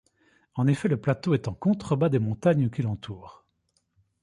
[0.55, 3.45] En effet le plateau est en contrebas des montagnes qui l'entourent.